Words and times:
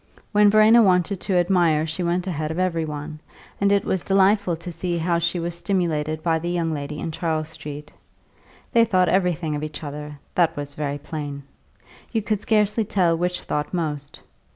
When 0.31 0.49
Verena 0.49 0.81
wanted 0.81 1.19
to 1.21 1.35
admire 1.35 1.85
she 1.85 2.01
went 2.01 2.25
ahead 2.25 2.49
of 2.49 2.57
every 2.57 2.85
one, 2.85 3.19
and 3.61 3.71
it 3.71 3.85
was 3.85 4.01
delightful 4.01 4.55
to 4.55 4.71
see 4.71 4.97
how 4.97 5.19
she 5.19 5.39
was 5.39 5.53
stimulated 5.55 6.23
by 6.23 6.39
the 6.39 6.49
young 6.49 6.73
lady 6.73 6.99
in 6.99 7.11
Charles 7.11 7.49
Street. 7.49 7.91
They 8.73 8.83
thought 8.83 9.09
everything 9.09 9.55
of 9.55 9.61
each 9.61 9.83
other 9.83 10.17
that 10.33 10.57
was 10.57 10.73
very 10.73 10.97
plain; 10.97 11.43
you 12.11 12.23
could 12.23 12.39
scarcely 12.39 12.83
tell 12.83 13.15
which 13.15 13.41
thought 13.41 13.75
most. 13.75 14.21